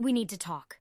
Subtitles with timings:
[0.00, 0.79] We need to talk.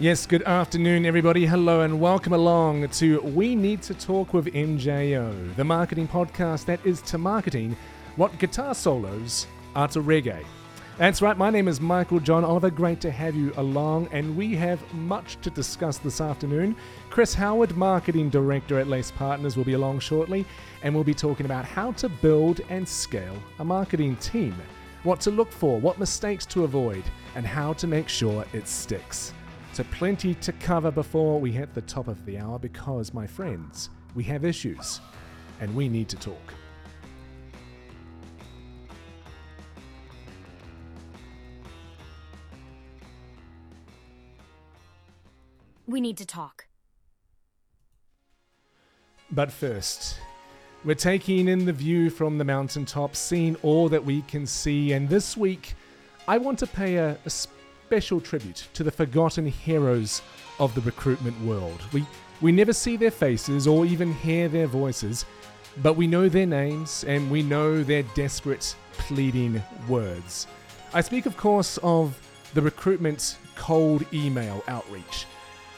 [0.00, 1.44] Yes, good afternoon, everybody.
[1.44, 6.80] Hello, and welcome along to We Need to Talk with MJO, the marketing podcast that
[6.86, 7.76] is to marketing
[8.16, 10.42] what guitar solos are to reggae.
[10.96, 12.70] That's right, my name is Michael John oh, Oliver.
[12.70, 16.76] Great to have you along, and we have much to discuss this afternoon.
[17.10, 20.46] Chris Howard, Marketing Director at Lace Partners, will be along shortly,
[20.82, 24.56] and we'll be talking about how to build and scale a marketing team,
[25.02, 29.34] what to look for, what mistakes to avoid, and how to make sure it sticks.
[29.80, 33.88] So, plenty to cover before we hit the top of the hour because, my friends,
[34.14, 35.00] we have issues
[35.58, 36.52] and we need to talk.
[45.86, 46.66] We need to talk.
[49.30, 50.18] But first,
[50.84, 55.08] we're taking in the view from the mountaintop, seeing all that we can see, and
[55.08, 55.74] this week
[56.28, 57.30] I want to pay a, a
[57.90, 60.22] special tribute to the forgotten heroes
[60.60, 61.82] of the recruitment world.
[61.92, 62.06] We,
[62.40, 65.24] we never see their faces or even hear their voices,
[65.82, 70.46] but we know their names and we know their desperate, pleading words.
[70.94, 72.16] I speak, of course, of
[72.54, 75.26] the recruitment cold email outreach.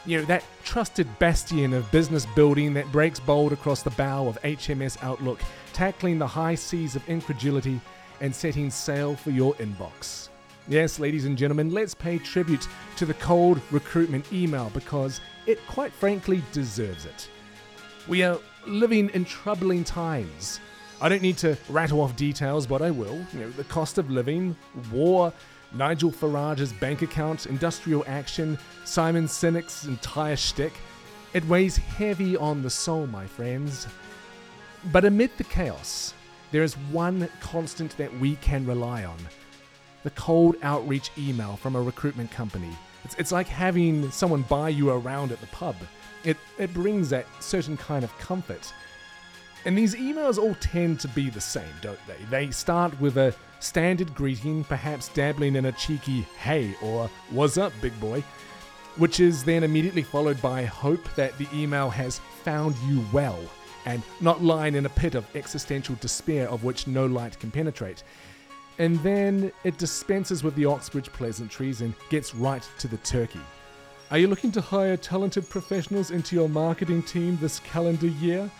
[0.04, 4.38] You know, that trusted bastion of business building that breaks bold across the bow of
[4.42, 5.40] HMS Outlook,
[5.72, 7.80] tackling the high seas of incredulity
[8.20, 10.28] and setting sail for your inbox.
[10.68, 15.92] Yes, ladies and gentlemen, let's pay tribute to the cold recruitment email because it quite
[15.92, 17.28] frankly deserves it.
[18.06, 20.60] We are living in troubling times.
[21.00, 23.26] I don't need to rattle off details, but I will.
[23.32, 24.56] You know, the cost of living,
[24.92, 25.32] war,
[25.74, 30.74] Nigel Farage's bank account, industrial action, Simon Sinek's entire shtick.
[31.34, 33.88] It weighs heavy on the soul, my friends.
[34.92, 36.14] But amid the chaos,
[36.52, 39.18] there is one constant that we can rely on
[40.02, 42.70] the cold outreach email from a recruitment company.
[43.04, 45.76] It's, it's like having someone buy you around at the pub.
[46.24, 48.72] It, it brings that certain kind of comfort.
[49.64, 52.16] And these emails all tend to be the same, don't they?
[52.30, 57.72] They start with a standard greeting, perhaps dabbling in a cheeky hey or what's up,
[57.80, 58.24] big boy,
[58.96, 63.40] which is then immediately followed by hope that the email has found you well
[63.84, 68.02] and not lying in a pit of existential despair of which no light can penetrate.
[68.78, 73.40] And then it dispenses with the Oxbridge pleasantries and gets right to the turkey.
[74.10, 78.50] Are you looking to hire talented professionals into your marketing team this calendar year?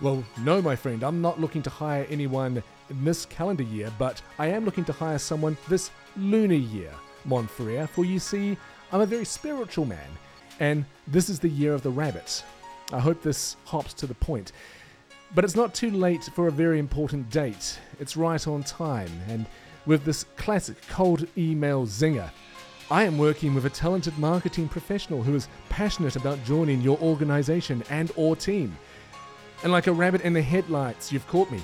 [0.00, 2.62] Well, no, my friend, I'm not looking to hire anyone
[3.02, 6.92] this calendar year, but I am looking to hire someone this lunar year,
[7.26, 8.56] Monfrere, for you see,
[8.92, 10.08] I'm a very spiritual man,
[10.58, 12.42] and this is the year of the rabbit.
[12.92, 14.52] I hope this hops to the point.
[15.32, 17.78] But it's not too late for a very important date.
[18.00, 19.46] It's right on time, and
[19.86, 22.30] with this classic cold email zinger,
[22.90, 27.84] I am working with a talented marketing professional who is passionate about joining your organization
[27.90, 28.76] and or team.
[29.62, 31.60] And like a rabbit in the headlights, you've caught me.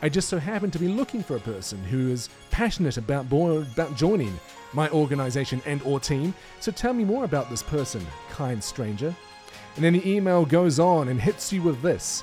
[0.00, 3.62] I just so happen to be looking for a person who is passionate about, bo-
[3.62, 4.38] about joining
[4.72, 6.32] my organization and or team.
[6.60, 9.12] So tell me more about this person, kind stranger.
[9.74, 12.22] And then the email goes on and hits you with this.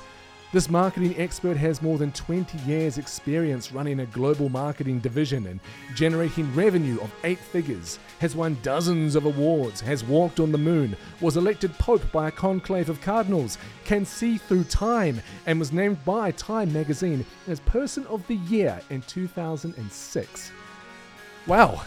[0.52, 5.60] This marketing expert has more than 20 years' experience running a global marketing division and
[5.94, 10.94] generating revenue of eight figures, has won dozens of awards, has walked on the moon,
[11.22, 16.04] was elected Pope by a conclave of cardinals, can see through time, and was named
[16.04, 20.52] by Time magazine as Person of the Year in 2006.
[21.46, 21.80] Wow!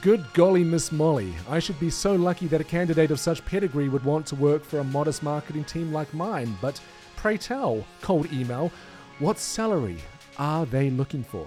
[0.00, 1.34] Good golly, Miss Molly.
[1.46, 4.64] I should be so lucky that a candidate of such pedigree would want to work
[4.64, 6.80] for a modest marketing team like mine, but
[7.22, 8.72] pray tell, cold email,
[9.20, 9.96] what salary
[10.38, 11.46] are they looking for?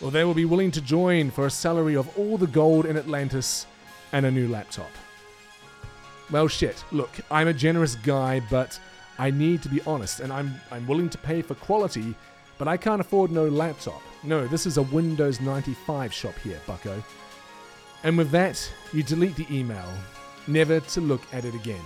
[0.00, 2.96] Well, they will be willing to join for a salary of all the gold in
[2.96, 3.66] Atlantis
[4.10, 4.90] and a new laptop.
[6.32, 8.80] Well, shit, look, I'm a generous guy, but
[9.16, 12.16] I need to be honest, and I'm, I'm willing to pay for quality,
[12.58, 14.02] but I can't afford no laptop.
[14.24, 17.00] No, this is a Windows 95 shop here, bucko.
[18.02, 18.60] And with that,
[18.92, 19.88] you delete the email,
[20.48, 21.84] never to look at it again,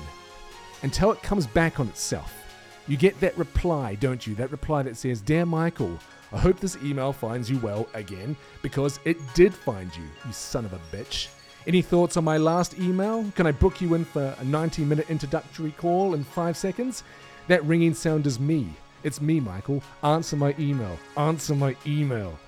[0.81, 2.44] until it comes back on itself.
[2.87, 4.35] You get that reply, don't you?
[4.35, 5.99] That reply that says, Dear Michael,
[6.33, 10.67] I hope this email finds you well again, because it did find you, you son
[10.67, 11.29] of a bitch.
[11.67, 13.25] Any thoughts on my last email?
[13.37, 17.05] Can I book you in for a 90 minute introductory call in five seconds?
[17.49, 18.69] That ringing sound is me.
[19.03, 19.83] It's me, Michael.
[20.03, 20.99] Answer my email.
[21.17, 22.39] Answer my email.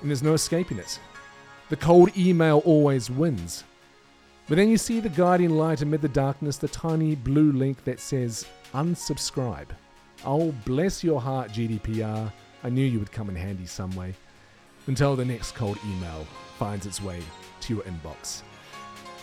[0.00, 0.98] And there's no escaping it.
[1.68, 3.64] The cold email always wins.
[4.48, 7.98] But then you see the guiding light amid the darkness, the tiny blue link that
[7.98, 8.46] says
[8.76, 9.68] unsubscribe.
[10.24, 12.30] Oh, bless your heart, GDPR.
[12.62, 14.14] I knew you would come in handy some way.
[14.86, 16.26] Until the next cold email
[16.58, 17.22] finds its way
[17.60, 18.42] to your inbox.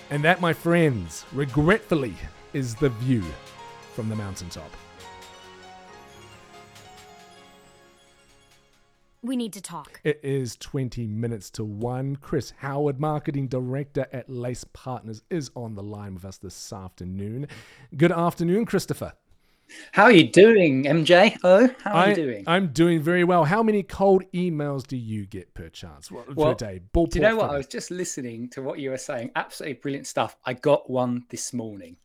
[0.09, 2.15] And that, my friends, regretfully,
[2.53, 3.23] is the view
[3.93, 4.71] from the mountaintop.
[9.21, 10.01] We need to talk.
[10.03, 12.17] It is 20 minutes to one.
[12.17, 17.47] Chris Howard, marketing director at Lace Partners, is on the line with us this afternoon.
[17.95, 19.13] Good afternoon, Christopher.
[19.91, 21.37] How are you doing, MJ?
[21.43, 22.43] Oh, how are I, you doing?
[22.47, 23.43] I'm doing very well.
[23.43, 26.81] How many cold emails do you get per chance well, Well, per day?
[26.93, 27.49] Do you know what?
[27.49, 29.31] I was just listening to what you were saying.
[29.35, 30.35] Absolutely brilliant stuff.
[30.45, 31.97] I got one this morning.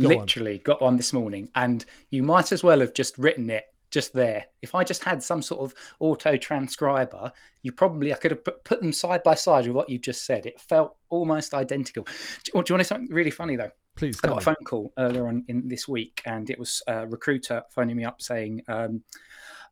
[0.00, 0.18] Go on.
[0.18, 1.48] Literally got one this morning.
[1.54, 4.44] And you might as well have just written it just there.
[4.62, 7.32] If I just had some sort of auto transcriber,
[7.62, 10.26] you probably I could have put, put them side by side with what you just
[10.26, 10.46] said.
[10.46, 12.04] It felt almost identical.
[12.04, 12.10] Do
[12.54, 13.70] you, do you want to something really funny though?
[13.96, 17.06] Please I got a phone call earlier on in this week, and it was a
[17.06, 19.02] recruiter phoning me up saying, um,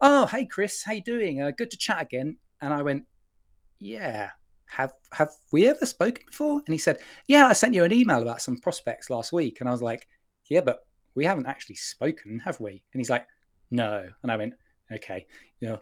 [0.01, 1.43] "Oh, hey Chris, how you doing?
[1.43, 3.05] Uh, good to chat again." And I went,
[3.81, 4.31] "Yeah,
[4.65, 8.23] have have we ever spoken before?" And he said, "Yeah, I sent you an email
[8.23, 10.09] about some prospects last week." And I was like,
[10.49, 13.27] "Yeah, but we haven't actually spoken, have we?" And he's like,
[13.71, 14.55] "No." And I went,
[14.91, 15.27] "Okay,
[15.61, 15.79] you know."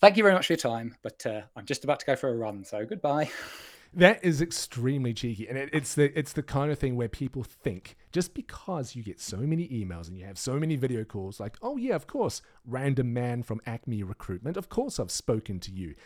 [0.00, 2.30] Thank you very much for your time, but uh, I'm just about to go for
[2.30, 3.30] a run, so goodbye.
[3.92, 7.42] That is extremely cheeky, and it, it's the it's the kind of thing where people
[7.42, 11.40] think just because you get so many emails and you have so many video calls,
[11.40, 15.72] like, oh yeah, of course, random man from Acme Recruitment, of course I've spoken to
[15.72, 15.96] you.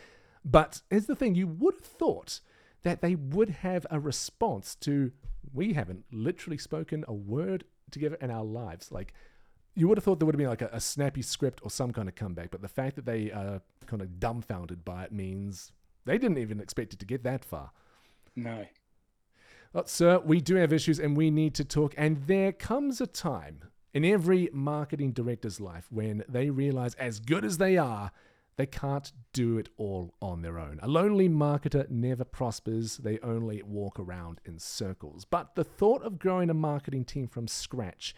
[0.45, 2.41] But here's the thing: you would have thought
[2.85, 5.13] that they would have a response to
[5.53, 9.13] we haven't literally spoken a word together in our lives, like.
[9.77, 11.93] You would have thought there would have been like a, a snappy script or some
[11.93, 15.73] kind of comeback, but the fact that they are kind of dumbfounded by it means
[16.05, 17.71] they didn't even expect it to get that far.
[18.37, 18.67] No.
[19.73, 21.95] Well, sir, we do have issues and we need to talk.
[21.97, 27.45] And there comes a time in every marketing director's life when they realize, as good
[27.45, 28.11] as they are,
[28.57, 30.79] they can't do it all on their own.
[30.83, 35.25] A lonely marketer never prospers, they only walk around in circles.
[35.25, 38.15] But the thought of growing a marketing team from scratch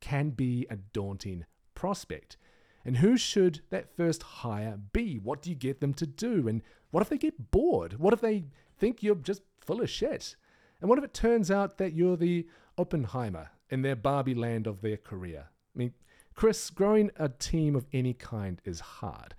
[0.00, 1.44] can be a daunting
[1.74, 2.36] prospect.
[2.84, 5.16] And who should that first hire be?
[5.16, 6.48] What do you get them to do?
[6.48, 7.98] And what if they get bored?
[7.98, 8.46] What if they
[8.78, 10.36] think you're just full of shit?
[10.80, 12.46] And what if it turns out that you're the
[12.78, 15.48] Oppenheimer in their Barbie land of their career?
[15.74, 15.92] I mean,
[16.34, 19.34] Chris, growing a team of any kind is hard.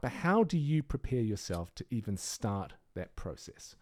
[0.00, 3.76] But how do you prepare yourself to even start that process?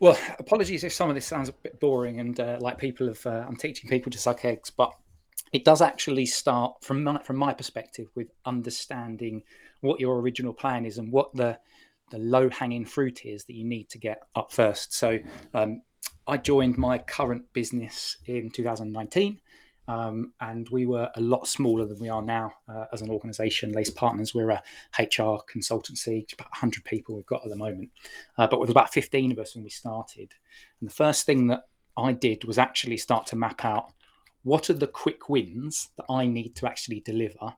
[0.00, 3.24] Well, apologies if some of this sounds a bit boring and uh, like people have.
[3.24, 4.92] Uh, I'm teaching people to suck eggs, but
[5.54, 9.40] it does actually start from my, from my perspective with understanding
[9.82, 11.56] what your original plan is and what the
[12.10, 14.92] the low hanging fruit is that you need to get up first.
[14.92, 15.18] So,
[15.54, 15.80] um,
[16.26, 19.40] I joined my current business in 2019.
[19.86, 23.72] Um, and we were a lot smaller than we are now uh, as an organization.
[23.72, 24.62] Lace Partners, we're a
[24.98, 27.90] HR consultancy, about 100 people we've got at the moment.
[28.38, 30.32] Uh, but with about 15 of us when we started.
[30.80, 31.64] And the first thing that
[31.98, 33.92] I did was actually start to map out
[34.44, 37.52] what are the quick wins that I need to actually deliver.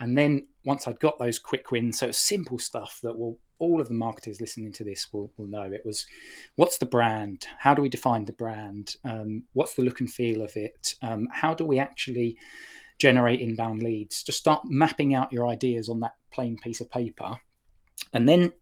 [0.00, 3.88] And then once I'd got those quick wins, so simple stuff that will all of
[3.88, 5.62] the marketers listening to this will, will know.
[5.62, 6.06] It was
[6.56, 7.46] what's the brand?
[7.58, 8.94] How do we define the brand?
[9.04, 10.94] Um, what's the look and feel of it?
[11.02, 12.36] Um, how do we actually
[12.98, 14.22] generate inbound leads?
[14.22, 17.36] Just start mapping out your ideas on that plain piece of paper.
[18.12, 18.52] And then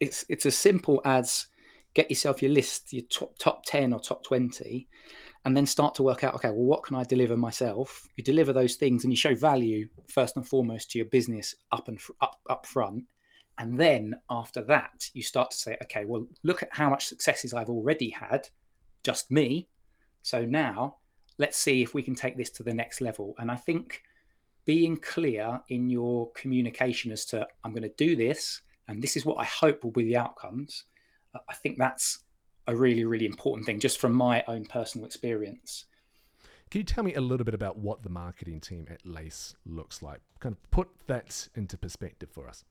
[0.00, 1.46] it's it's as simple as
[1.94, 4.86] get yourself your list, your top top 10 or top 20,
[5.46, 8.08] and then start to work out, okay, well, what can I deliver myself?
[8.16, 11.86] You deliver those things and you show value first and foremost to your business up
[11.86, 13.04] and fr- up up front.
[13.58, 17.54] And then after that, you start to say, okay, well, look at how much successes
[17.54, 18.48] I've already had,
[19.04, 19.68] just me.
[20.22, 20.96] So now
[21.38, 23.36] let's see if we can take this to the next level.
[23.38, 24.02] And I think
[24.64, 29.24] being clear in your communication as to, I'm going to do this, and this is
[29.24, 30.86] what I hope will be the outcomes.
[31.48, 32.24] I think that's
[32.66, 35.84] a really, really important thing, just from my own personal experience.
[36.70, 40.02] Can you tell me a little bit about what the marketing team at Lace looks
[40.02, 40.20] like?
[40.40, 42.64] Kind of put that into perspective for us.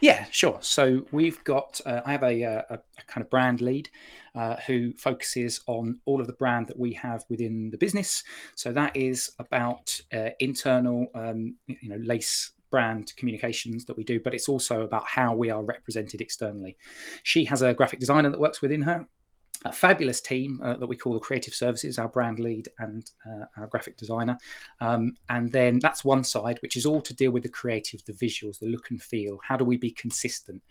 [0.00, 0.58] Yeah, sure.
[0.60, 3.90] So we've got, uh, I have a, a, a kind of brand lead
[4.34, 8.22] uh, who focuses on all of the brand that we have within the business.
[8.54, 14.20] So that is about uh, internal, um, you know, lace brand communications that we do,
[14.20, 16.76] but it's also about how we are represented externally.
[17.24, 19.06] She has a graphic designer that works within her.
[19.64, 23.44] A fabulous team uh, that we call the creative services, our brand lead and uh,
[23.56, 24.38] our graphic designer.
[24.80, 28.12] Um, and then that's one side, which is all to deal with the creative, the
[28.12, 29.38] visuals, the look and feel.
[29.42, 30.62] How do we be consistent?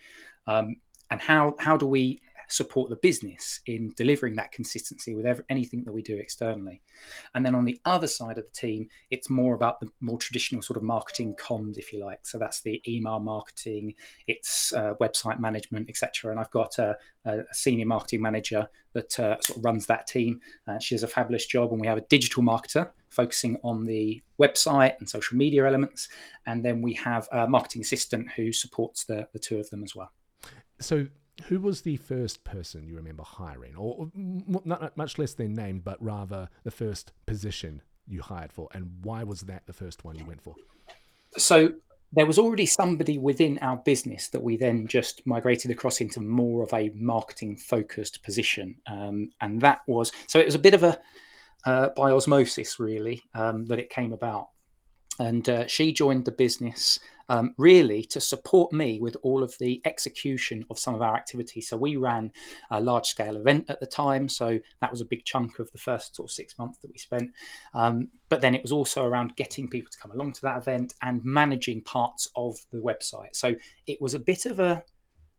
[0.47, 0.77] Um,
[1.09, 5.83] and how how do we support the business in delivering that consistency with every, anything
[5.83, 6.81] that we do externally.
[7.35, 10.61] And then on the other side of the team, it's more about the more traditional
[10.61, 12.19] sort of marketing comms, if you like.
[12.23, 13.93] So that's the email marketing,
[14.27, 16.31] it's uh, website management, etc.
[16.31, 20.39] And I've got a, a, senior marketing manager that uh, sort of runs that team.
[20.67, 24.21] Uh, she does a fabulous job, and we have a digital marketer focusing on the
[24.39, 26.09] website and social media elements.
[26.45, 29.95] And then we have a marketing assistant who supports the, the two of them as
[29.95, 30.11] well.
[30.79, 31.07] So
[31.45, 36.01] who was the first person you remember hiring, or not much less their name, but
[36.03, 40.25] rather the first position you hired for, and why was that the first one you
[40.25, 40.55] went for?
[41.37, 41.73] So
[42.13, 46.63] there was already somebody within our business that we then just migrated across into more
[46.63, 50.83] of a marketing focused position, um, and that was so it was a bit of
[50.83, 50.99] a
[51.65, 54.49] uh, by osmosis really um, that it came about,
[55.19, 59.81] and uh, she joined the business um, really to support me with all of the
[59.85, 61.67] execution of some of our activities.
[61.67, 62.31] So we ran
[62.71, 64.29] a large scale event at the time.
[64.29, 66.97] So that was a big chunk of the first sort of six months that we
[66.97, 67.31] spent.
[67.73, 70.93] Um, but then it was also around getting people to come along to that event
[71.01, 73.35] and managing parts of the website.
[73.35, 73.55] So
[73.87, 74.83] it was a bit of a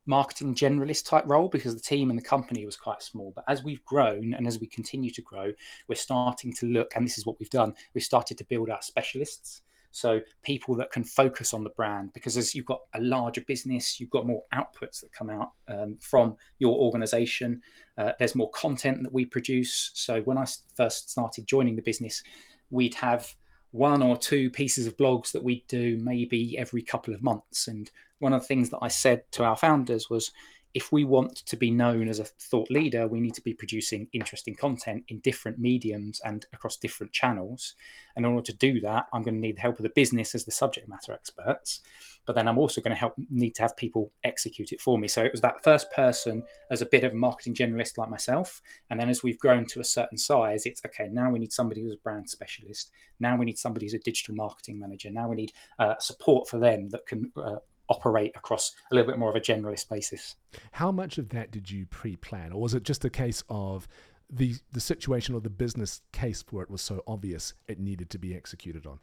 [0.06, 3.32] marketing generalist type role because the team and the company was quite small.
[3.34, 5.52] But as we've grown and as we continue to grow,
[5.86, 8.80] we're starting to look, and this is what we've done, we've started to build our
[8.80, 9.60] specialists.
[9.90, 13.98] So people that can focus on the brand, because as you've got a larger business,
[13.98, 17.62] you've got more outputs that come out um, from your organization.
[17.96, 19.90] Uh, there's more content that we produce.
[19.94, 22.22] So when I first started joining the business,
[22.70, 23.34] we'd have
[23.70, 27.68] one or two pieces of blogs that we'd do maybe every couple of months.
[27.68, 30.32] And one of the things that I said to our founders was,
[30.74, 34.08] if we want to be known as a thought leader, we need to be producing
[34.12, 37.74] interesting content in different mediums and across different channels.
[38.16, 40.34] And in order to do that, I'm going to need the help of the business
[40.34, 41.80] as the subject matter experts.
[42.26, 45.08] But then I'm also going to help need to have people execute it for me.
[45.08, 48.60] So it was that first person as a bit of a marketing generalist like myself.
[48.90, 51.82] And then as we've grown to a certain size, it's okay, now we need somebody
[51.82, 52.90] who's a brand specialist.
[53.18, 55.10] Now we need somebody who's a digital marketing manager.
[55.10, 57.56] Now we need uh, support for them that can uh,
[57.88, 60.36] operate across a little bit more of a generalist basis.
[60.72, 63.88] How much of that did you pre-plan, or was it just a case of
[64.30, 68.18] the the situation or the business case for it was so obvious it needed to
[68.18, 68.98] be executed on?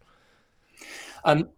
[1.23, 1.49] Um,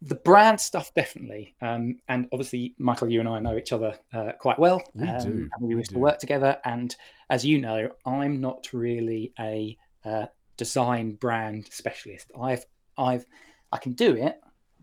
[0.00, 4.32] the brand stuff definitely, um, and obviously, Michael, you and I know each other uh,
[4.32, 4.82] quite well.
[4.94, 5.50] We um, do.
[5.60, 6.94] we, we used to work together, and
[7.30, 12.32] as you know, I'm not really a uh, design brand specialist.
[12.38, 12.66] I've
[12.98, 13.24] I've
[13.70, 14.40] I can do it,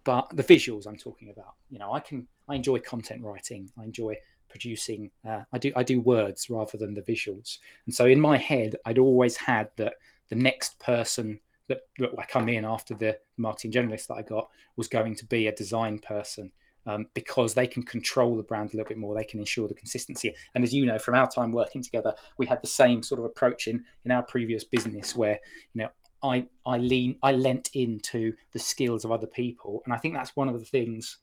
[0.09, 3.69] but the visuals I'm talking about, you know, I can I enjoy content writing.
[3.79, 4.17] I enjoy
[4.49, 5.11] producing.
[5.23, 7.59] Uh, I do I do words rather than the visuals.
[7.85, 9.93] And so in my head, I'd always had that
[10.29, 14.49] the next person that, that I come in after the marketing generalist that I got
[14.77, 16.51] was going to be a design person.
[16.87, 19.75] Um, because they can control the brand a little bit more, they can ensure the
[19.75, 20.33] consistency.
[20.55, 23.25] And as you know, from our time working together, we had the same sort of
[23.25, 25.39] approach in in our previous business, where
[25.73, 25.89] you know
[26.23, 30.35] I I lean I lent into the skills of other people, and I think that's
[30.35, 31.17] one of the things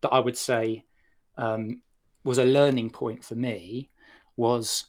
[0.00, 0.84] that I would say
[1.36, 1.82] um,
[2.24, 3.90] was a learning point for me
[4.36, 4.86] was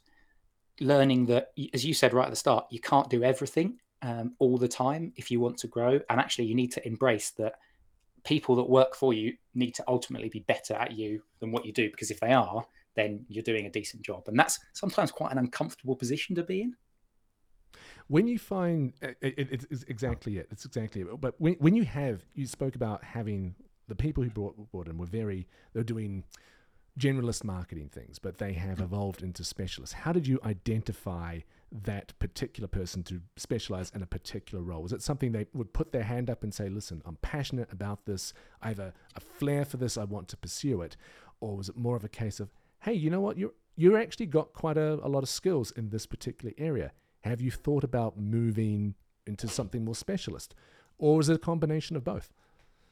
[0.79, 4.57] learning that, as you said right at the start, you can't do everything um, all
[4.57, 7.55] the time if you want to grow, and actually you need to embrace that
[8.23, 11.71] people that work for you need to ultimately be better at you than what you
[11.71, 11.89] do.
[11.89, 12.65] Because if they are
[12.97, 14.23] then you're doing a decent job.
[14.27, 16.75] And that's sometimes quite an uncomfortable position to be in
[18.07, 20.47] when you find it, it, it's exactly it.
[20.51, 21.21] It's exactly it.
[21.21, 23.55] But when when you have, you spoke about having
[23.87, 26.23] the people who brought brought in were very they're doing
[26.97, 29.93] generalist marketing things, but they have evolved into specialists.
[29.93, 31.39] How did you identify
[31.71, 34.81] that particular person to specialize in a particular role?
[34.81, 38.05] Was it something they would put their hand up and say, listen, I'm passionate about
[38.05, 38.33] this,
[38.63, 40.97] I have a, a flair for this, I want to pursue it?
[41.39, 42.49] Or was it more of a case of,
[42.79, 45.89] hey, you know what, you're you actually got quite a, a lot of skills in
[45.89, 46.91] this particular area.
[47.27, 50.55] Have you thought about moving into something more specialist?
[50.97, 52.33] Or is it a combination of both?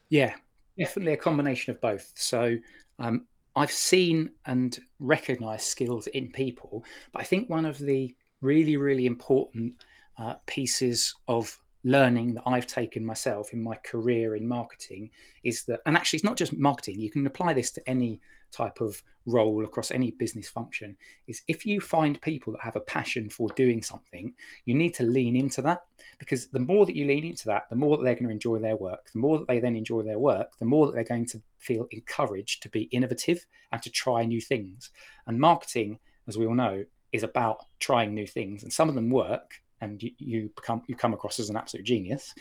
[0.10, 0.34] Yeah,
[0.78, 2.12] definitely a combination of both.
[2.16, 2.58] So
[3.00, 3.26] um,
[3.56, 9.06] I've seen and recognized skills in people, but I think one of the really, really
[9.06, 9.74] important
[10.18, 15.12] uh, pieces of learning that I've taken myself in my career in marketing
[15.44, 18.20] is that, and actually, it's not just marketing, you can apply this to any
[18.56, 20.96] type of role across any business function
[21.28, 24.34] is if you find people that have a passion for doing something
[24.66, 25.82] you need to lean into that
[26.20, 28.60] because the more that you lean into that the more that they're going to enjoy
[28.60, 31.26] their work the more that they then enjoy their work the more that they're going
[31.26, 34.92] to feel encouraged to be innovative and to try new things
[35.26, 35.98] and marketing
[36.28, 36.84] as we all know
[37.16, 40.96] is about trying new things, and some of them work, and you, you become you
[40.96, 42.34] come across as an absolute genius.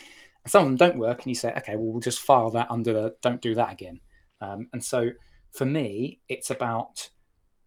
[0.44, 2.70] And some of them don't work, and you say, okay, well, we'll just file that
[2.70, 4.00] under the don't do that again.
[4.40, 5.10] Um, and so
[5.54, 7.08] for me, it's about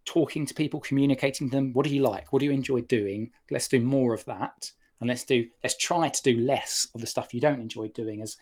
[0.04, 1.72] talking to people, communicating them.
[1.72, 2.32] What do you like?
[2.32, 3.30] What do you enjoy doing?
[3.50, 7.06] Let's do more of that, and let's do let's try to do less of the
[7.06, 8.22] stuff you don't enjoy doing.
[8.22, 8.36] As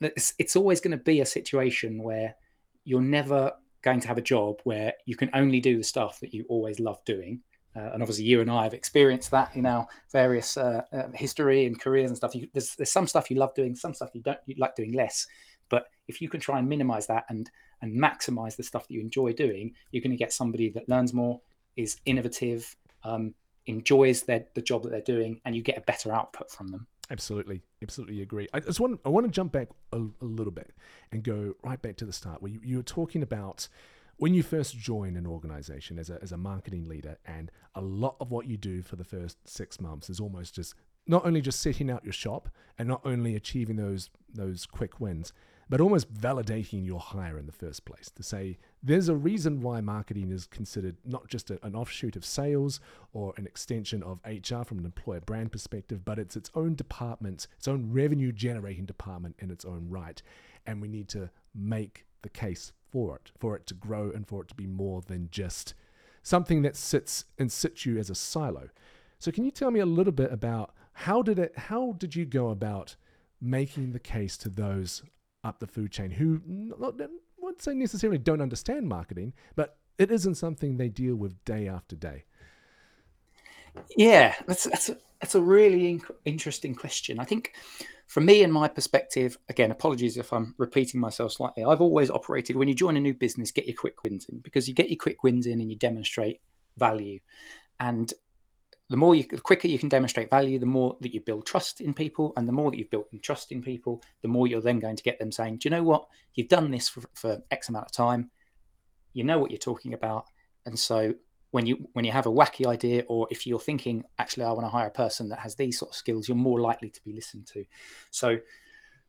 [0.00, 2.34] it's, it's always going to be a situation where
[2.84, 6.34] you're never going to have a job where you can only do the stuff that
[6.34, 7.40] you always love doing.
[7.74, 11.66] Uh, and obviously, you and I have experienced that in our various uh, uh, history
[11.66, 12.34] and careers and stuff.
[12.34, 14.92] You, there's, there's some stuff you love doing, some stuff you don't you like doing
[14.92, 15.26] less.
[15.68, 17.50] But if you can try and minimize that and
[17.82, 21.12] and maximize the stuff that you enjoy doing, you're going to get somebody that learns
[21.12, 21.40] more,
[21.76, 23.34] is innovative, um,
[23.66, 26.86] enjoys their, the job that they're doing, and you get a better output from them.
[27.10, 28.48] Absolutely, absolutely agree.
[28.52, 30.72] I just want I want to jump back a, a little bit
[31.12, 33.68] and go right back to the start where you, you were talking about
[34.16, 38.16] when you first join an organization as a, as a marketing leader, and a lot
[38.20, 40.74] of what you do for the first six months is almost just
[41.06, 45.32] not only just setting out your shop and not only achieving those those quick wins,
[45.68, 49.80] but almost validating your hire in the first place to say there's a reason why
[49.80, 52.80] marketing is considered not just a, an offshoot of sales
[53.12, 57.48] or an extension of HR from an employer brand perspective, but it's its own department,
[57.56, 60.22] its own revenue generating department in its own right.
[60.66, 64.42] And we need to make the case for it, for it to grow and for
[64.42, 65.74] it to be more than just
[66.22, 68.68] something that sits in situ as a silo.
[69.18, 72.24] So can you tell me a little bit about how did it how did you
[72.24, 72.96] go about
[73.40, 75.02] making the case to those
[75.46, 76.94] up the food chain who not,
[77.38, 81.96] wouldn't say necessarily don't understand marketing, but it isn't something they deal with day after
[81.96, 82.24] day.
[83.96, 87.18] Yeah, that's that's a, that's a really inc- interesting question.
[87.18, 87.52] I think,
[88.06, 91.64] from me and my perspective, again, apologies if I'm repeating myself slightly.
[91.64, 94.68] I've always operated when you join a new business, get your quick wins in because
[94.68, 96.40] you get your quick wins in and you demonstrate
[96.76, 97.20] value,
[97.80, 98.12] and
[98.88, 101.80] the more you, the quicker you can demonstrate value, the more that you build trust
[101.80, 104.60] in people, and the more that you've built in trust in people, the more you're
[104.60, 106.06] then going to get them saying, "Do you know what?
[106.34, 108.30] You've done this for, for X amount of time.
[109.12, 110.26] You know what you're talking about."
[110.66, 111.14] And so
[111.50, 114.66] when you when you have a wacky idea, or if you're thinking, "Actually, I want
[114.66, 117.12] to hire a person that has these sort of skills," you're more likely to be
[117.12, 117.64] listened to.
[118.12, 118.38] So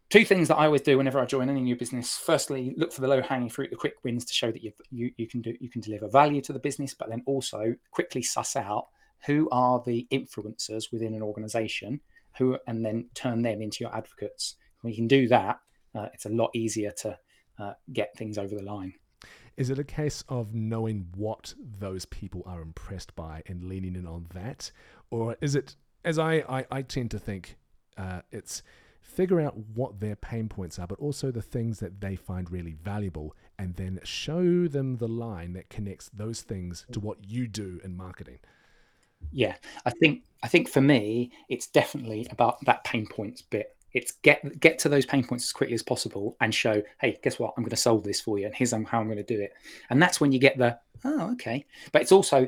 [0.09, 2.17] two things that I always do whenever I join any new business.
[2.17, 5.11] Firstly, look for the low hanging fruit, the quick wins to show that you you
[5.17, 8.55] you can do you can deliver value to the business, but then also quickly suss
[8.55, 8.87] out
[9.25, 11.99] who are the influencers within an organization
[12.37, 14.55] who and then turn them into your advocates.
[14.81, 15.59] When you can do that
[15.97, 17.17] uh, it's a lot easier to
[17.59, 18.93] uh, get things over the line.
[19.55, 24.05] Is it a case of knowing what those people are impressed by and leaning in
[24.05, 24.71] on that?
[25.09, 25.75] Or is it
[26.05, 27.57] as i i, I tend to think
[27.97, 28.61] uh, it's
[29.01, 32.73] figure out what their pain points are, but also the things that they find really
[32.73, 37.79] valuable, and then show them the line that connects those things to what you do
[37.83, 38.37] in marketing.
[39.31, 43.75] Yeah, I think I think for me, it's definitely about that pain points bit.
[43.93, 47.39] It's get get to those pain points as quickly as possible and show, hey, guess
[47.39, 47.53] what?
[47.57, 49.53] I'm going to solve this for you, and here's how I'm going to do it.
[49.89, 51.65] And that's when you get the oh, okay.
[51.91, 52.47] But it's also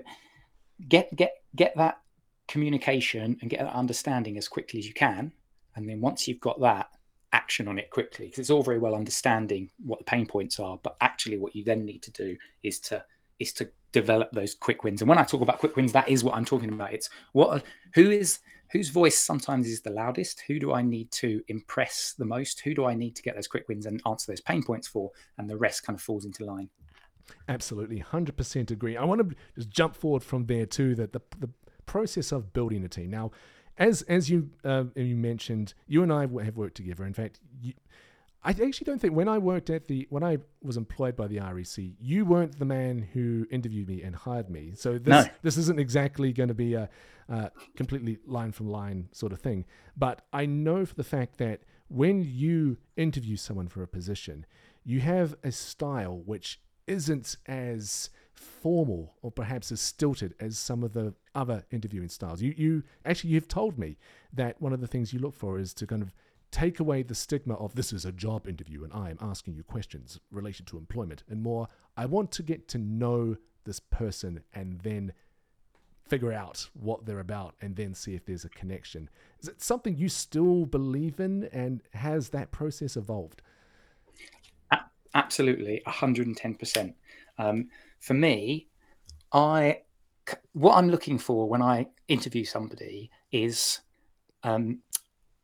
[0.87, 1.99] get get get that
[2.47, 5.31] communication and get that understanding as quickly as you can,
[5.75, 6.89] and then once you've got that,
[7.33, 10.79] action on it quickly because it's all very well understanding what the pain points are,
[10.81, 13.03] but actually what you then need to do is to
[13.39, 15.01] is to develop those quick wins.
[15.01, 16.93] And when I talk about quick wins, that is what I'm talking about.
[16.93, 17.63] It's what
[17.95, 18.39] who is
[18.71, 20.43] whose voice sometimes is the loudest.
[20.47, 22.61] Who do I need to impress the most?
[22.61, 25.11] Who do I need to get those quick wins and answer those pain points for?
[25.37, 26.69] And the rest kind of falls into line.
[27.47, 28.97] Absolutely, hundred percent agree.
[28.97, 30.95] I want to just jump forward from there too.
[30.95, 31.49] That the the
[31.85, 33.09] process of building a team.
[33.09, 33.31] Now,
[33.77, 37.05] as as you uh, you mentioned, you and I have worked together.
[37.05, 37.73] In fact, you,
[38.43, 41.39] I actually don't think when I worked at the when I was employed by the
[41.39, 44.71] REC, you weren't the man who interviewed me and hired me.
[44.75, 45.31] So this no.
[45.41, 46.89] this isn't exactly going to be a,
[47.27, 49.65] a completely line from line sort of thing.
[49.97, 54.45] But I know for the fact that when you interview someone for a position,
[54.85, 60.93] you have a style which isn't as formal or perhaps as stilted as some of
[60.93, 62.41] the other interviewing styles.
[62.41, 63.97] You you actually you've told me
[64.31, 66.13] that one of the things you look for is to kind of
[66.51, 69.63] take away the stigma of this is a job interview and I am asking you
[69.63, 74.79] questions related to employment and more, I want to get to know this person and
[74.81, 75.13] then
[76.07, 79.09] figure out what they're about and then see if there's a connection.
[79.41, 83.41] Is it something you still believe in and has that process evolved?
[85.13, 86.93] Absolutely, 110%.
[87.37, 88.67] Um, for me,
[89.31, 89.81] I
[90.53, 93.79] what I'm looking for when I interview somebody is
[94.43, 94.79] um,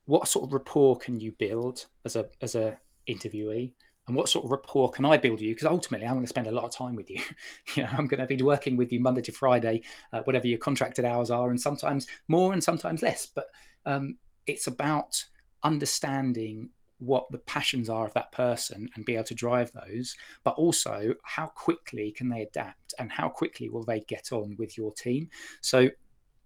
[0.05, 3.73] what sort of rapport can you build as a as a interviewee
[4.07, 5.53] and what sort of rapport can I build you?
[5.53, 7.21] Because ultimately, I'm going to spend a lot of time with you.
[7.75, 9.81] you know, I'm going to be working with you Monday to Friday,
[10.13, 13.25] uh, whatever your contracted hours are, and sometimes more and sometimes less.
[13.25, 13.47] But
[13.85, 15.23] um, it's about
[15.63, 20.55] understanding what the passions are of that person and be able to drive those, but
[20.55, 24.93] also how quickly can they adapt and how quickly will they get on with your
[24.93, 25.29] team.
[25.61, 25.89] So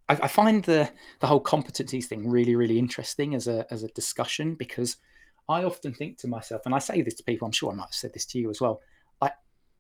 [0.10, 3.88] I, I find the the whole competencies thing really, really interesting as a as a
[3.90, 4.98] discussion because
[5.48, 7.84] I often think to myself, and I say this to people, I'm sure I might
[7.84, 8.82] have said this to you as well.
[9.22, 9.32] I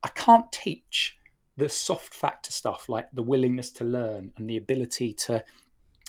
[0.03, 1.17] I can't teach
[1.57, 5.43] the soft factor stuff like the willingness to learn and the ability to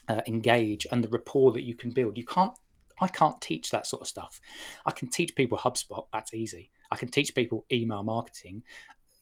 [0.09, 2.17] uh, engage and the rapport that you can build.
[2.17, 2.53] You can't.
[3.03, 4.41] I can't teach that sort of stuff.
[4.85, 6.05] I can teach people HubSpot.
[6.13, 6.71] That's easy.
[6.91, 8.63] I can teach people email marketing.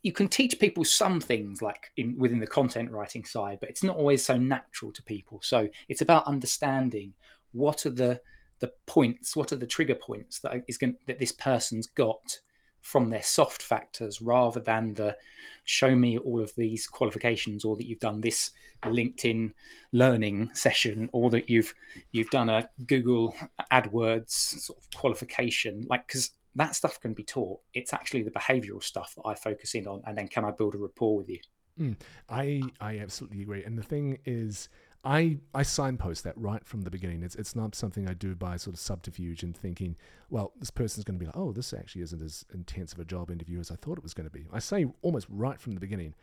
[0.02, 3.82] You can teach people some things like in within the content writing side, but it's
[3.82, 5.40] not always so natural to people.
[5.42, 7.14] So it's about understanding
[7.52, 8.20] what are the
[8.61, 12.38] the points, what are the trigger points that is going that this person's got
[12.80, 15.16] from their soft factors rather than the
[15.64, 18.52] show me all of these qualifications or that you've done this
[18.84, 19.52] LinkedIn
[19.92, 21.74] learning session or that you've
[22.12, 23.34] you've done a Google
[23.72, 28.82] AdWords sort of qualification like because that stuff can be taught it's actually the behavioral
[28.82, 31.38] stuff that I focus in on and then can I build a rapport with you
[31.78, 31.96] mm,
[32.28, 34.68] I I absolutely agree and the thing is
[35.04, 37.22] I I signpost that right from the beginning.
[37.22, 39.96] It's it's not something I do by sort of subterfuge and thinking,
[40.28, 43.04] well, this person's going to be like, oh, this actually isn't as intense of a
[43.04, 44.46] job interview as I thought it was going to be.
[44.52, 46.14] I say almost right from the beginning.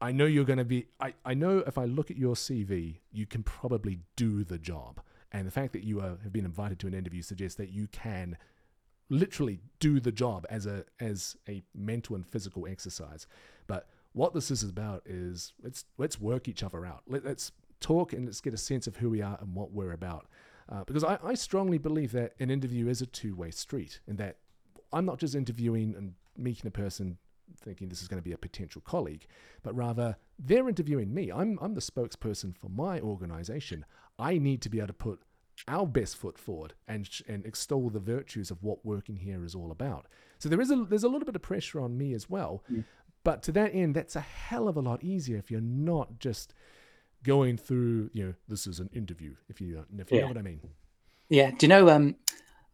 [0.00, 0.86] I know you're going to be.
[1.00, 5.00] I, I know if I look at your CV, you can probably do the job.
[5.32, 7.86] And the fact that you are, have been invited to an interview suggests that you
[7.88, 8.36] can
[9.12, 13.26] literally do the job as a as a mental and physical exercise.
[13.66, 17.02] But what this is about is let's let's work each other out.
[17.06, 19.92] Let, let's talk and let's get a sense of who we are and what we're
[19.92, 20.28] about.
[20.68, 24.16] Uh, because I, I strongly believe that an interview is a two way street, and
[24.16, 24.38] that
[24.92, 27.18] I'm not just interviewing and meeting a person
[27.60, 29.26] thinking this is going to be a potential colleague,
[29.62, 31.30] but rather they're interviewing me.
[31.30, 33.84] I'm, I'm the spokesperson for my organization.
[34.18, 35.20] I need to be able to put
[35.68, 39.70] our best foot forward and, and extol the virtues of what working here is all
[39.70, 40.06] about.
[40.38, 42.64] So there is a, there's a little bit of pressure on me as well.
[42.70, 42.84] Mm.
[43.24, 46.54] But to that end, that's a hell of a lot easier if you're not just
[47.22, 50.22] going through, you know, this is an interview, if you, if you yeah.
[50.22, 50.60] know what I mean.
[51.28, 51.52] Yeah.
[51.52, 52.16] Do you know, um,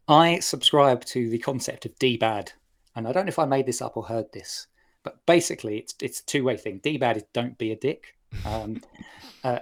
[0.09, 2.49] I subscribe to the concept of DBAD,
[2.97, 4.67] and I don't know if I made this up or heard this,
[5.03, 6.81] but basically it's it's a two way thing.
[6.81, 8.17] DBAD is don't be a dick.
[8.47, 8.83] Um,
[9.45, 9.61] uh,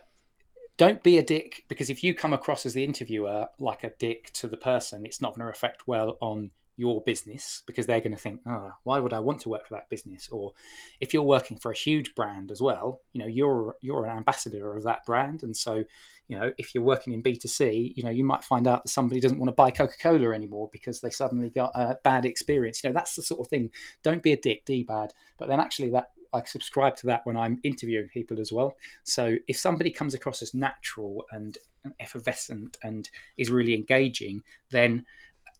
[0.77, 4.31] don't be a dick because if you come across as the interviewer like a dick
[4.35, 8.13] to the person, it's not going to reflect well on your business because they're going
[8.13, 10.29] to think, oh, why would I want to work for that business?
[10.31, 10.53] Or
[11.01, 14.77] if you're working for a huge brand as well, you know, you're you're an ambassador
[14.77, 15.85] of that brand, and so
[16.29, 19.21] you know, if you're working in B2C, you know, you might find out that somebody
[19.21, 22.83] doesn't want to buy Coca-Cola anymore because they suddenly got a bad experience.
[22.83, 23.71] You know, that's the sort of thing.
[24.03, 25.13] Don't be a dick, D bad.
[25.39, 28.77] But then actually that I subscribe to that when I'm interviewing people as well.
[29.05, 31.57] So if somebody comes across as natural and
[32.01, 35.05] effervescent and is really engaging, then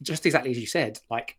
[0.03, 1.37] just exactly as you said, like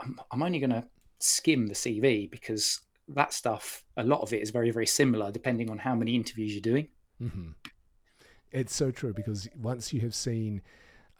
[0.00, 0.84] I'm, I'm only going to
[1.18, 5.70] skim the CV because that stuff, a lot of it is very, very similar depending
[5.70, 6.88] on how many interviews you're doing.
[7.22, 7.50] Mm-hmm.
[8.52, 10.62] It's so true because once you have seen,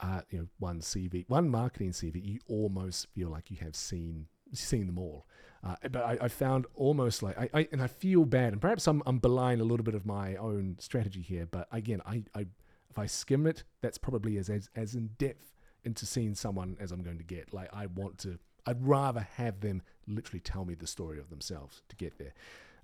[0.01, 4.27] uh, you know, one CV, one marketing CV, you almost feel like you have seen
[4.53, 5.27] seen them all.
[5.65, 8.87] Uh, but I, I, found almost like I, I, and I feel bad, and perhaps
[8.87, 11.47] I'm I'm belying a little bit of my own strategy here.
[11.51, 12.47] But again, I, I
[12.91, 16.93] if I skim it, that's probably as as, as in depth into seeing someone as
[16.93, 17.55] I'm going to get.
[17.55, 21.83] Like I want to, I'd rather have them literally tell me the story of themselves
[21.89, 22.35] to get there.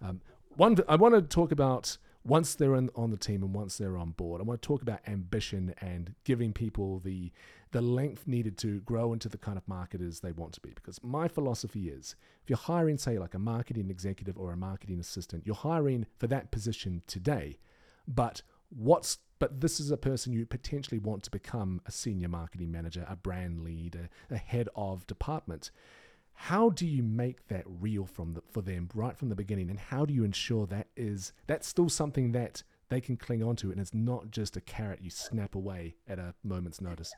[0.02, 0.22] Um,
[0.56, 3.96] one, I want to talk about once they're in, on the team and once they're
[3.96, 4.40] on board.
[4.40, 7.32] I want to talk about ambition and giving people the
[7.72, 10.70] the length needed to grow into the kind of marketers they want to be.
[10.70, 14.98] Because my philosophy is, if you're hiring, say, like a marketing executive or a marketing
[14.98, 17.58] assistant, you're hiring for that position today,
[18.08, 22.70] but what's but this is a person you potentially want to become a senior marketing
[22.70, 25.70] manager, a brand lead, a, a head of department.
[26.44, 29.78] How do you make that real from the, for them right from the beginning, and
[29.78, 33.70] how do you ensure that is that's still something that they can cling on to,
[33.70, 37.12] and it's not just a carrot you snap away at a moment's notice?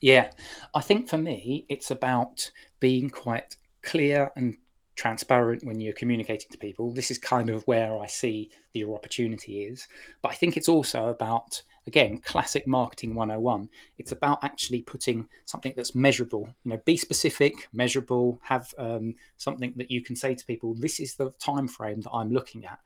[0.00, 0.32] Yeah,
[0.74, 4.56] I think for me, it's about being quite clear and
[4.96, 6.92] transparent when you're communicating to people.
[6.92, 9.86] This is kind of where I see your opportunity is.
[10.20, 13.68] But I think it's also about, again, classic marketing 101.
[13.98, 16.48] It's about actually putting something that's measurable.
[16.64, 21.00] You know, be specific, measurable, have um, something that you can say to people, this
[21.00, 22.78] is the time frame that I'm looking at.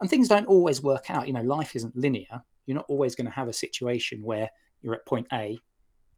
[0.00, 1.26] And things don't always work out.
[1.26, 2.42] You know, life isn't linear.
[2.64, 4.50] You're not always going to have a situation where
[4.82, 5.58] you're at point A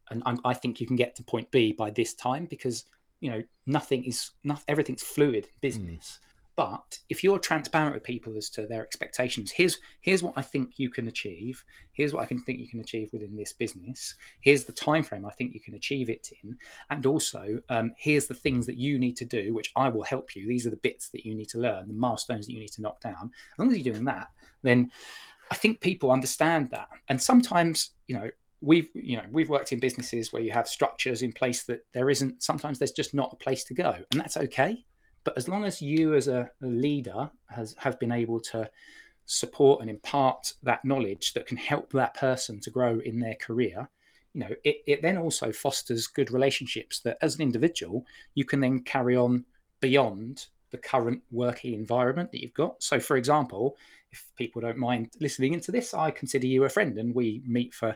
[0.09, 2.85] and I'm, I think you can get to point B by this time because
[3.19, 6.19] you know nothing is not everything's fluid in business
[6.59, 10.77] but if you're transparent with people as to their expectations here's here's what i think
[10.77, 11.63] you can achieve.
[11.93, 14.15] Here's what i can think you can achieve within this business.
[14.41, 16.57] Here's the time frame i think you can achieve it in.
[16.89, 20.35] And also um, here's the things that you need to do which i will help
[20.35, 20.49] you.
[20.49, 22.81] These are the bits that you need to learn the milestones that you need to
[22.81, 23.31] knock down.
[23.53, 24.27] As long as you're doing that
[24.61, 24.91] then
[25.51, 26.89] i think people understand that.
[27.07, 31.21] And sometimes you know we've you know we've worked in businesses where you have structures
[31.21, 34.35] in place that there isn't sometimes there's just not a place to go and that's
[34.35, 34.83] okay
[35.29, 38.67] but as long as you as a, leader has have been able to
[39.27, 43.87] support and impart that knowledge that can help that person to grow in their career
[44.33, 48.59] you know it, it then also fosters good relationships that as an individual you can
[48.59, 49.45] then carry on
[49.81, 53.77] beyond the current working environment that you've got so for example
[54.11, 57.73] if people don't mind listening into this, I consider you a friend, and we meet
[57.73, 57.95] for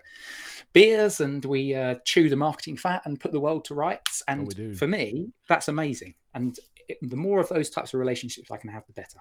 [0.72, 4.22] beers and we uh, chew the marketing fat and put the world to rights.
[4.28, 4.76] Oh, And do.
[4.76, 6.14] for me, that's amazing.
[6.36, 9.20] And it, the more of those types of relationships I can have, the better.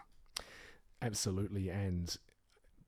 [1.00, 2.16] Absolutely, and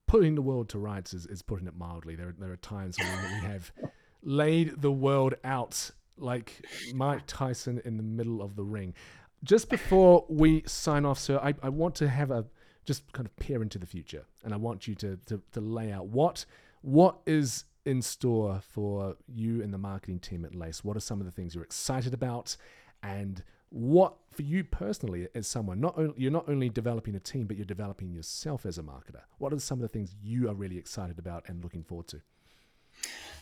[0.07, 2.15] putting the world to rights is, is putting it mildly.
[2.15, 3.73] There, there are times when we have
[4.23, 8.95] laid the world out like Mike Tyson in the middle of the ring.
[9.43, 12.47] Just before we sign off, sir, I, I want to have a
[12.85, 15.93] just kind of peer into the future, and I want you to, to to lay
[15.93, 16.45] out what
[16.83, 20.85] what is in store for you and the marketing team at Lace.
[20.85, 22.57] What are some of the things you're excited about,
[23.03, 23.43] and
[23.75, 27.57] what for you personally as someone not only you're not only developing a team but
[27.57, 30.79] you're developing yourself as a marketer what are some of the things you are really
[30.79, 32.21] excited about and looking forward to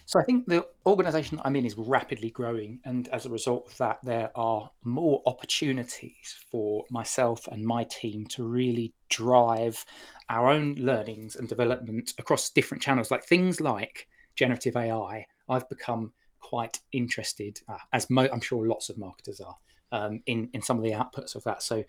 [0.07, 2.81] So I think the organization I'm in is rapidly growing.
[2.85, 8.27] And as a result of that, there are more opportunities for myself and my team
[8.29, 9.85] to really drive
[10.29, 15.27] our own learnings and development across different channels, like things like generative AI.
[15.49, 19.57] I've become quite interested, uh, as mo- I'm sure lots of marketers are,
[19.93, 21.63] um, in, in some of the outputs of that.
[21.63, 21.85] So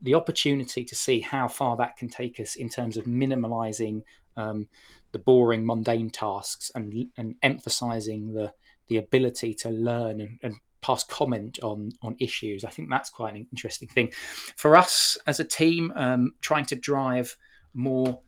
[0.00, 4.02] the opportunity to see how far that can take us in terms of minimalizing
[4.36, 4.68] um,
[5.12, 8.52] the boring, mundane tasks and and emphasizing the
[8.88, 12.64] the ability to learn and, and pass comment on on issues.
[12.64, 14.12] I think that's quite an interesting thing
[14.56, 15.92] for us as a team.
[15.96, 17.36] Um, trying to drive
[17.74, 18.20] more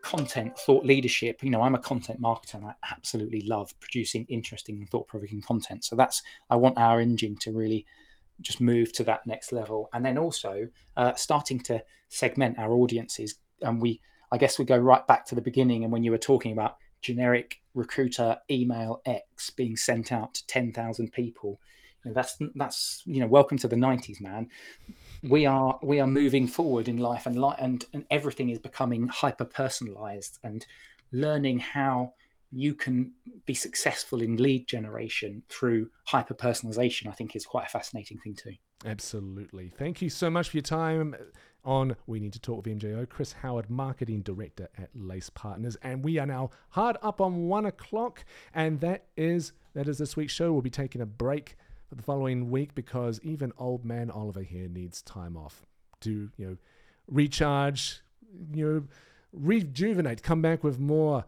[0.00, 4.86] content thought leadership you know i'm a content marketer and i absolutely love producing interesting
[4.86, 7.84] thought-provoking content so that's i want our engine to really
[8.40, 9.88] just move to that next level.
[9.92, 13.36] And then also uh, starting to segment our audiences.
[13.62, 16.18] And we i guess we go right back to the beginning and when you were
[16.18, 21.60] talking about generic recruiter email x being sent out to 10,000 people
[22.04, 24.48] you know, that's that's you know welcome to the 90s man.
[25.22, 29.08] We are we are moving forward in life and li- and and everything is becoming
[29.08, 30.64] hyper personalized and
[31.10, 32.12] learning how
[32.50, 33.12] you can
[33.46, 38.34] be successful in lead generation through hyper personalization i think is quite a fascinating thing
[38.34, 38.54] too.
[38.86, 39.72] Absolutely.
[39.76, 41.16] Thank you so much for your time
[41.64, 45.76] on we need to talk with mjo chris howard marketing director at lace partners.
[45.82, 50.16] And we are now hard up on one o'clock and that is that is this
[50.16, 50.52] week's show.
[50.52, 51.56] We'll be taking a break
[51.88, 55.66] for the following week because even old man Oliver here needs time off
[56.00, 56.56] to, you know,
[57.08, 58.00] recharge,
[58.52, 58.84] you know,
[59.32, 61.24] rejuvenate, come back with more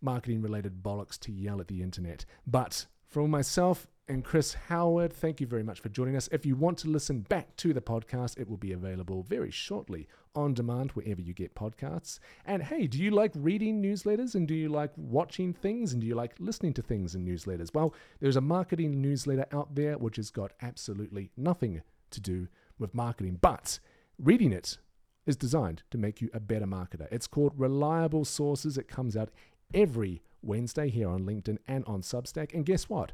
[0.00, 2.24] marketing related bollocks to yell at the internet.
[2.46, 6.28] But for myself and Chris Howard, thank you very much for joining us.
[6.32, 10.08] If you want to listen back to the podcast, it will be available very shortly
[10.34, 12.18] on demand wherever you get podcasts.
[12.46, 16.06] And hey, do you like reading newsletters and do you like watching things and do
[16.06, 17.74] you like listening to things in newsletters?
[17.74, 22.94] Well, there's a marketing newsletter out there which has got absolutely nothing to do with
[22.94, 23.78] marketing, but
[24.18, 24.78] reading it
[25.26, 27.06] is designed to make you a better marketer.
[27.10, 28.78] It's called Reliable Sources.
[28.78, 29.28] It comes out
[29.74, 32.54] every Wednesday here on LinkedIn and on Substack.
[32.54, 33.12] And guess what?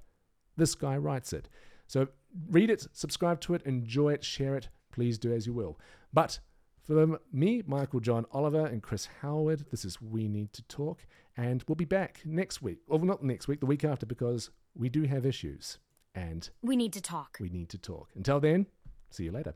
[0.56, 1.48] This guy writes it.
[1.86, 2.08] So
[2.50, 4.68] read it, subscribe to it, enjoy it, share it.
[4.92, 5.78] Please do as you will.
[6.12, 6.38] But
[6.86, 11.06] for me, Michael John Oliver, and Chris Howard, this is We Need to Talk.
[11.36, 12.78] And we'll be back next week.
[12.86, 15.78] Well, not next week, the week after, because we do have issues
[16.14, 17.38] and We need to talk.
[17.40, 18.10] we need to talk.
[18.14, 18.66] Until then,
[19.10, 19.54] see you later.